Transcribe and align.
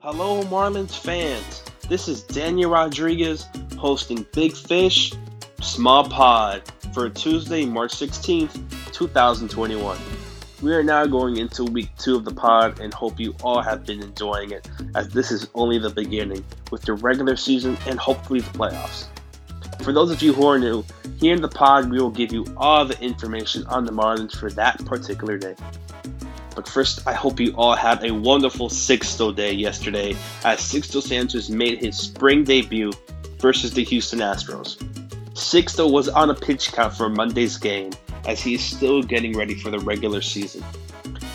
Hello, 0.00 0.44
Marlins 0.44 0.96
fans. 0.96 1.64
This 1.88 2.06
is 2.06 2.22
Daniel 2.22 2.70
Rodriguez 2.70 3.48
hosting 3.76 4.24
Big 4.32 4.54
Fish 4.54 5.12
Small 5.60 6.08
Pod 6.08 6.62
for 6.94 7.10
Tuesday, 7.10 7.66
March 7.66 7.96
16th, 7.96 8.92
2021. 8.92 9.98
We 10.62 10.72
are 10.72 10.84
now 10.84 11.04
going 11.04 11.38
into 11.38 11.64
week 11.64 11.88
two 11.98 12.14
of 12.14 12.24
the 12.24 12.32
pod 12.32 12.78
and 12.78 12.94
hope 12.94 13.18
you 13.18 13.34
all 13.42 13.60
have 13.60 13.84
been 13.84 14.00
enjoying 14.00 14.52
it, 14.52 14.70
as 14.94 15.08
this 15.08 15.32
is 15.32 15.48
only 15.54 15.80
the 15.80 15.90
beginning 15.90 16.44
with 16.70 16.82
the 16.82 16.92
regular 16.92 17.34
season 17.34 17.76
and 17.88 17.98
hopefully 17.98 18.38
the 18.38 18.56
playoffs. 18.56 19.06
For 19.82 19.92
those 19.92 20.12
of 20.12 20.22
you 20.22 20.32
who 20.32 20.46
are 20.46 20.60
new, 20.60 20.84
here 21.18 21.34
in 21.34 21.42
the 21.42 21.48
pod 21.48 21.90
we 21.90 22.00
will 22.00 22.10
give 22.10 22.32
you 22.32 22.46
all 22.56 22.84
the 22.84 23.00
information 23.02 23.66
on 23.66 23.84
the 23.84 23.92
Marlins 23.92 24.36
for 24.36 24.48
that 24.52 24.78
particular 24.84 25.38
day. 25.38 25.56
But 26.58 26.66
first, 26.66 27.06
I 27.06 27.12
hope 27.12 27.38
you 27.38 27.54
all 27.56 27.76
had 27.76 28.04
a 28.04 28.12
wonderful 28.12 28.68
Sixto 28.68 29.32
day 29.32 29.52
yesterday 29.52 30.16
as 30.44 30.58
Sixto 30.58 31.00
Sanchez 31.00 31.48
made 31.48 31.78
his 31.78 31.96
spring 31.96 32.42
debut 32.42 32.90
versus 33.38 33.70
the 33.70 33.84
Houston 33.84 34.18
Astros. 34.18 34.76
Sixto 35.34 35.88
was 35.88 36.08
on 36.08 36.30
a 36.30 36.34
pitch 36.34 36.72
count 36.72 36.94
for 36.94 37.08
Monday's 37.08 37.58
game 37.58 37.92
as 38.26 38.40
he 38.40 38.54
is 38.54 38.64
still 38.64 39.04
getting 39.04 39.36
ready 39.36 39.54
for 39.54 39.70
the 39.70 39.78
regular 39.78 40.20
season. 40.20 40.64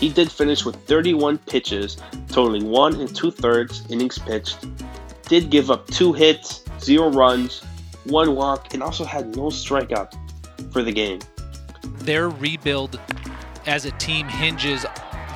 He 0.00 0.10
did 0.10 0.30
finish 0.30 0.66
with 0.66 0.76
31 0.84 1.38
pitches, 1.38 1.96
totaling 2.28 2.68
one 2.68 3.00
and 3.00 3.16
two 3.16 3.30
thirds 3.30 3.90
innings 3.90 4.18
pitched, 4.18 4.66
did 5.30 5.48
give 5.48 5.70
up 5.70 5.86
two 5.86 6.12
hits, 6.12 6.62
zero 6.78 7.08
runs, 7.10 7.62
one 8.04 8.36
walk, 8.36 8.74
and 8.74 8.82
also 8.82 9.06
had 9.06 9.34
no 9.34 9.44
strikeouts 9.44 10.14
for 10.70 10.82
the 10.82 10.92
game. 10.92 11.20
Their 12.00 12.28
rebuild 12.28 13.00
as 13.66 13.84
a 13.84 13.90
team 13.92 14.28
hinges 14.28 14.86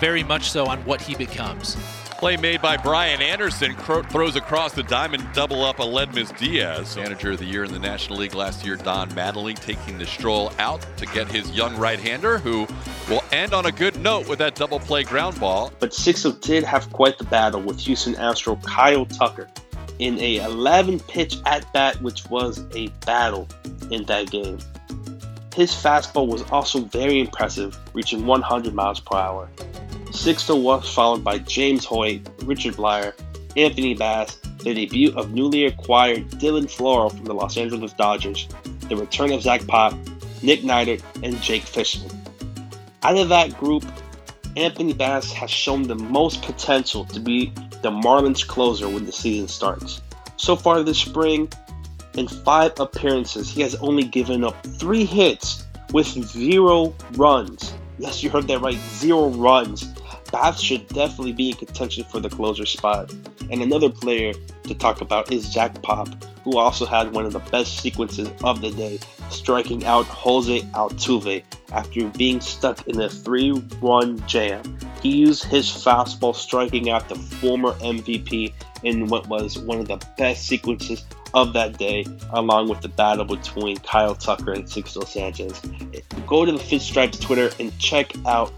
very 0.00 0.22
much 0.22 0.50
so 0.50 0.66
on 0.66 0.84
what 0.84 1.00
he 1.00 1.14
becomes. 1.14 1.76
Play 2.18 2.38
made 2.38 2.62
by 2.62 2.78
Brian 2.78 3.20
Anderson 3.20 3.74
cro- 3.74 4.02
throws 4.02 4.36
across 4.36 4.72
the 4.72 4.82
diamond, 4.82 5.26
double 5.34 5.62
up 5.62 5.76
Aledmys 5.76 6.36
Diaz. 6.38 6.96
Manager 6.96 7.32
of 7.32 7.38
the 7.38 7.44
year 7.44 7.62
in 7.62 7.72
the 7.72 7.78
National 7.78 8.18
League 8.18 8.34
last 8.34 8.64
year, 8.64 8.76
Don 8.76 9.10
Mattingly, 9.10 9.54
taking 9.54 9.98
the 9.98 10.06
stroll 10.06 10.50
out 10.58 10.86
to 10.96 11.04
get 11.04 11.28
his 11.28 11.50
young 11.50 11.76
right-hander, 11.76 12.38
who 12.38 12.66
will 13.10 13.22
end 13.32 13.52
on 13.52 13.66
a 13.66 13.72
good 13.72 14.00
note 14.00 14.26
with 14.28 14.38
that 14.38 14.54
double 14.54 14.80
play 14.80 15.04
ground 15.04 15.38
ball. 15.38 15.70
But 15.78 15.90
Sixto 15.90 16.40
did 16.40 16.64
have 16.64 16.90
quite 16.90 17.18
the 17.18 17.24
battle 17.24 17.60
with 17.60 17.80
Houston 17.80 18.14
Astro 18.14 18.56
Kyle 18.56 19.04
Tucker 19.04 19.46
in 19.98 20.18
a 20.18 20.38
11 20.38 21.00
pitch 21.00 21.36
at 21.44 21.70
bat, 21.74 22.00
which 22.00 22.28
was 22.30 22.64
a 22.74 22.88
battle 23.04 23.46
in 23.90 24.04
that 24.04 24.30
game. 24.30 24.58
His 25.54 25.70
fastball 25.72 26.28
was 26.28 26.42
also 26.50 26.80
very 26.80 27.20
impressive, 27.20 27.78
reaching 27.94 28.26
100 28.26 28.74
miles 28.74 29.00
per 29.00 29.16
hour. 29.16 29.48
Sixto 30.16 30.60
was 30.60 30.92
followed 30.92 31.22
by 31.22 31.38
James 31.38 31.84
Hoyt, 31.84 32.26
Richard 32.42 32.74
Bleier, 32.74 33.12
Anthony 33.54 33.94
Bass, 33.94 34.36
the 34.58 34.74
debut 34.74 35.12
of 35.14 35.32
newly 35.32 35.66
acquired 35.66 36.28
Dylan 36.30 36.64
Floro 36.64 37.10
from 37.10 37.26
the 37.26 37.34
Los 37.34 37.56
Angeles 37.56 37.92
Dodgers, 37.92 38.48
the 38.88 38.96
return 38.96 39.30
of 39.30 39.42
Zach 39.42 39.64
Pop, 39.66 39.92
Nick 40.42 40.62
Neidert, 40.62 41.02
and 41.22 41.40
Jake 41.42 41.62
Fishman. 41.62 42.10
Out 43.02 43.18
of 43.18 43.28
that 43.28 43.56
group, 43.60 43.84
Anthony 44.56 44.94
Bass 44.94 45.30
has 45.32 45.50
shown 45.50 45.82
the 45.82 45.94
most 45.94 46.42
potential 46.42 47.04
to 47.04 47.20
be 47.20 47.52
the 47.82 47.90
Marlins 47.90 48.44
closer 48.44 48.88
when 48.88 49.04
the 49.04 49.12
season 49.12 49.46
starts. 49.46 50.00
So 50.38 50.56
far 50.56 50.82
this 50.82 50.98
spring, 50.98 51.52
in 52.14 52.26
five 52.26 52.72
appearances, 52.80 53.50
he 53.50 53.60
has 53.60 53.74
only 53.76 54.04
given 54.04 54.44
up 54.44 54.60
three 54.64 55.04
hits 55.04 55.66
with 55.92 56.06
zero 56.06 56.94
runs. 57.12 57.74
Yes, 57.98 58.22
you 58.22 58.30
heard 58.30 58.48
that 58.48 58.60
right, 58.60 58.78
zero 58.94 59.28
runs. 59.28 59.92
Bass 60.36 60.60
should 60.60 60.86
definitely 60.88 61.32
be 61.32 61.48
in 61.50 61.56
contention 61.56 62.04
for 62.04 62.20
the 62.20 62.28
closer 62.28 62.66
spot. 62.66 63.10
And 63.50 63.62
another 63.62 63.88
player 63.88 64.34
to 64.64 64.74
talk 64.74 65.00
about 65.00 65.32
is 65.32 65.50
Zach 65.50 65.80
Pop, 65.80 66.08
who 66.44 66.58
also 66.58 66.84
had 66.84 67.14
one 67.14 67.24
of 67.24 67.32
the 67.32 67.38
best 67.38 67.80
sequences 67.80 68.28
of 68.44 68.60
the 68.60 68.70
day, 68.70 68.98
striking 69.30 69.86
out 69.86 70.04
Jose 70.04 70.60
Altuve 70.74 71.42
after 71.72 72.08
being 72.08 72.42
stuck 72.42 72.86
in 72.86 73.00
a 73.00 73.08
3 73.08 73.52
1 73.80 74.26
jam. 74.28 74.78
He 75.02 75.16
used 75.16 75.44
his 75.44 75.70
fastball, 75.70 76.34
striking 76.34 76.90
out 76.90 77.08
the 77.08 77.14
former 77.14 77.72
MVP 77.74 78.52
in 78.82 79.06
what 79.06 79.26
was 79.28 79.58
one 79.58 79.80
of 79.80 79.88
the 79.88 80.04
best 80.18 80.46
sequences 80.46 81.02
of 81.32 81.54
that 81.54 81.78
day, 81.78 82.04
along 82.34 82.68
with 82.68 82.82
the 82.82 82.88
battle 82.88 83.24
between 83.24 83.78
Kyle 83.78 84.14
Tucker 84.14 84.52
and 84.52 84.64
Sixto 84.64 85.06
Sanchez. 85.06 85.58
Go 86.26 86.44
to 86.44 86.52
the 86.52 86.58
Fish 86.58 86.82
Stripes 86.82 87.18
Twitter 87.18 87.50
and 87.58 87.76
check 87.78 88.12
out 88.26 88.52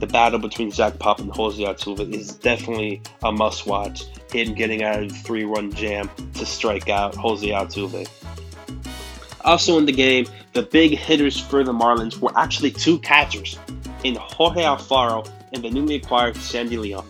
the 0.00 0.06
battle 0.06 0.38
between 0.38 0.70
Zach 0.70 0.98
Pop 0.98 1.20
and 1.20 1.30
Jose 1.30 1.62
Altuve 1.62 2.12
is 2.14 2.34
definitely 2.34 3.02
a 3.22 3.30
must 3.30 3.66
watch. 3.66 4.04
Him 4.32 4.54
getting 4.54 4.82
out 4.82 5.02
of 5.02 5.10
the 5.10 5.14
three 5.14 5.44
run 5.44 5.72
jam 5.72 6.10
to 6.34 6.46
strike 6.46 6.88
out 6.88 7.14
Jose 7.14 7.46
Altuve. 7.46 8.08
Also 9.44 9.78
in 9.78 9.84
the 9.84 9.92
game, 9.92 10.26
the 10.54 10.62
big 10.62 10.92
hitters 10.92 11.38
for 11.38 11.62
the 11.62 11.72
Marlins 11.72 12.18
were 12.18 12.36
actually 12.36 12.70
two 12.70 12.98
catchers 13.00 13.58
in 14.02 14.14
Jorge 14.14 14.62
Alfaro 14.62 15.28
and 15.52 15.62
the 15.62 15.70
newly 15.70 15.96
acquired 15.96 16.36
Sandy 16.36 16.78
Leon, 16.78 17.06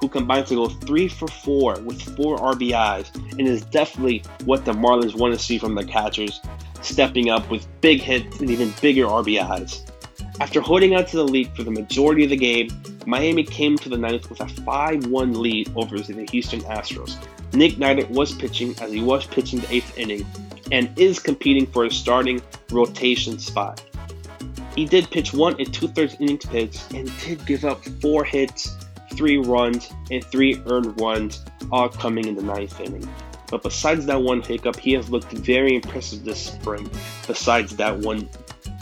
who 0.00 0.08
combined 0.08 0.46
to 0.48 0.56
go 0.56 0.68
three 0.68 1.08
for 1.08 1.28
four 1.28 1.78
with 1.80 2.00
four 2.16 2.38
RBIs 2.38 3.14
and 3.38 3.46
is 3.46 3.62
definitely 3.62 4.22
what 4.44 4.64
the 4.64 4.72
Marlins 4.72 5.14
want 5.14 5.32
to 5.32 5.38
see 5.38 5.58
from 5.58 5.74
their 5.74 5.86
catchers, 5.86 6.40
stepping 6.82 7.30
up 7.30 7.48
with 7.50 7.66
big 7.80 8.00
hits 8.00 8.40
and 8.40 8.50
even 8.50 8.72
bigger 8.80 9.04
RBIs. 9.04 9.88
After 10.38 10.60
holding 10.60 10.94
on 10.94 11.06
to 11.06 11.16
the 11.16 11.24
lead 11.24 11.48
for 11.56 11.62
the 11.62 11.70
majority 11.70 12.24
of 12.24 12.30
the 12.30 12.36
game, 12.36 12.68
Miami 13.06 13.42
came 13.42 13.78
to 13.78 13.88
the 13.88 13.96
ninth 13.96 14.28
with 14.28 14.40
a 14.40 14.48
5 14.48 15.06
1 15.06 15.40
lead 15.40 15.72
over 15.74 15.98
the 15.98 16.26
Houston 16.30 16.60
Astros. 16.62 17.16
Nick 17.54 17.76
Neidert 17.76 18.10
was 18.10 18.34
pitching 18.34 18.74
as 18.80 18.92
he 18.92 19.00
was 19.00 19.26
pitching 19.26 19.60
the 19.60 19.72
eighth 19.72 19.96
inning 19.96 20.26
and 20.72 20.90
is 20.98 21.18
competing 21.18 21.66
for 21.66 21.86
a 21.86 21.90
starting 21.90 22.42
rotation 22.70 23.38
spot. 23.38 23.82
He 24.74 24.84
did 24.84 25.10
pitch 25.10 25.32
one 25.32 25.58
and 25.58 25.72
two 25.72 25.88
thirds 25.88 26.16
innings 26.20 26.44
pitched 26.44 26.92
and 26.92 27.10
did 27.20 27.46
give 27.46 27.64
up 27.64 27.82
four 28.02 28.22
hits, 28.22 28.76
three 29.14 29.38
runs, 29.38 29.90
and 30.10 30.22
three 30.24 30.60
earned 30.66 31.00
runs, 31.00 31.42
all 31.72 31.88
coming 31.88 32.26
in 32.26 32.34
the 32.34 32.42
ninth 32.42 32.78
inning. 32.78 33.08
But 33.48 33.62
besides 33.62 34.04
that 34.04 34.20
one 34.20 34.42
hiccup, 34.42 34.76
he 34.76 34.92
has 34.92 35.08
looked 35.08 35.32
very 35.32 35.76
impressive 35.76 36.24
this 36.24 36.44
spring. 36.44 36.90
Besides 37.26 37.76
that 37.76 37.96
one 37.96 38.28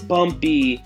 bumpy 0.09 0.82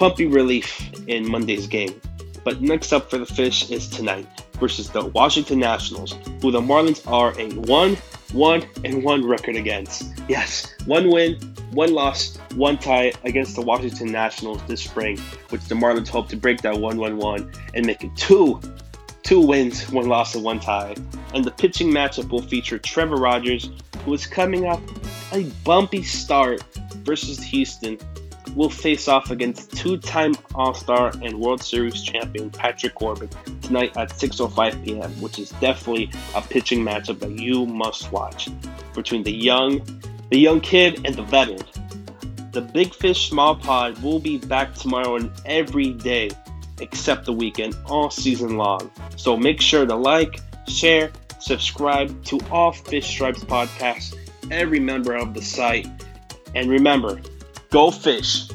pumpy 0.00 0.26
relief 0.26 0.90
in 1.08 1.30
Monday's 1.30 1.66
game. 1.66 2.00
But 2.42 2.62
next 2.62 2.90
up 2.90 3.10
for 3.10 3.18
the 3.18 3.26
Fish 3.26 3.70
is 3.70 3.86
tonight 3.86 4.26
versus 4.58 4.88
the 4.88 5.04
Washington 5.04 5.58
Nationals, 5.58 6.16
who 6.40 6.50
the 6.50 6.60
Marlins 6.60 7.06
are 7.06 7.38
a 7.38 7.50
1 7.68 7.96
1 8.32 8.64
and 8.86 9.04
1 9.04 9.28
record 9.28 9.56
against. 9.56 10.04
Yes, 10.26 10.74
one 10.86 11.10
win, 11.10 11.34
one 11.72 11.92
loss, 11.92 12.38
one 12.54 12.78
tie 12.78 13.12
against 13.24 13.56
the 13.56 13.60
Washington 13.60 14.10
Nationals 14.10 14.62
this 14.66 14.82
spring, 14.82 15.18
which 15.50 15.62
the 15.66 15.74
Marlins 15.74 16.08
hope 16.08 16.30
to 16.30 16.36
break 16.36 16.62
that 16.62 16.80
1 16.80 16.96
1 16.96 17.16
1 17.18 17.52
and 17.74 17.84
make 17.84 18.02
it 18.02 18.16
two. 18.16 18.58
Two 19.22 19.42
wins, 19.46 19.90
one 19.90 20.08
loss, 20.08 20.34
and 20.34 20.42
one 20.42 20.60
tie. 20.60 20.96
And 21.34 21.44
the 21.44 21.50
pitching 21.50 21.90
matchup 21.90 22.30
will 22.30 22.40
feature 22.40 22.78
Trevor 22.78 23.16
Rogers, 23.16 23.68
who 24.06 24.14
is 24.14 24.26
coming 24.26 24.64
up 24.64 24.80
a 25.34 25.42
bumpy 25.62 26.02
start 26.02 26.64
versus 27.04 27.42
Houston 27.42 27.98
will 28.54 28.70
face 28.70 29.08
off 29.08 29.30
against 29.30 29.72
two-time 29.76 30.34
All-Star 30.54 31.12
and 31.22 31.38
World 31.38 31.62
Series 31.62 32.02
champion 32.02 32.50
Patrick 32.50 32.94
Corbin 32.94 33.28
tonight 33.62 33.96
at 33.96 34.10
6:05 34.10 34.84
p.m., 34.84 35.10
which 35.20 35.38
is 35.38 35.50
definitely 35.60 36.10
a 36.34 36.42
pitching 36.42 36.84
matchup 36.84 37.20
that 37.20 37.38
you 37.38 37.66
must 37.66 38.10
watch 38.12 38.48
between 38.94 39.22
the 39.22 39.32
young, 39.32 39.80
the 40.30 40.38
young 40.38 40.60
kid 40.60 41.00
and 41.04 41.14
the 41.14 41.22
veteran. 41.22 41.62
The 42.52 42.60
Big 42.60 42.92
Fish 42.92 43.28
Small 43.28 43.54
Pod 43.54 44.02
will 44.02 44.18
be 44.18 44.38
back 44.38 44.74
tomorrow 44.74 45.16
and 45.16 45.30
every 45.46 45.92
day 45.92 46.30
except 46.80 47.26
the 47.26 47.32
weekend 47.32 47.76
all 47.86 48.10
season 48.10 48.56
long. 48.56 48.90
So 49.16 49.36
make 49.36 49.60
sure 49.60 49.86
to 49.86 49.94
like, 49.94 50.40
share, 50.66 51.12
subscribe 51.38 52.24
to 52.24 52.40
all 52.50 52.72
Fish 52.72 53.06
Stripes 53.06 53.44
podcasts, 53.44 54.16
every 54.50 54.80
member 54.80 55.14
of 55.14 55.34
the 55.34 55.42
site. 55.42 55.86
And 56.54 56.68
remember, 56.68 57.20
Go 57.70 57.92
fish. 57.92 58.48